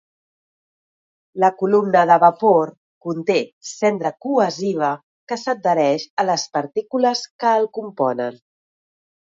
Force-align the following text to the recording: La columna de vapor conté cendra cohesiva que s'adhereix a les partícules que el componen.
La 1.43 1.49
columna 1.59 2.01
de 2.13 2.15
vapor 2.23 2.71
conté 3.09 3.37
cendra 3.75 4.13
cohesiva 4.27 4.91
que 5.33 5.41
s'adhereix 5.45 6.09
a 6.25 6.29
les 6.33 6.51
partícules 6.59 7.27
que 7.43 7.57
el 7.61 7.73
componen. 7.83 8.47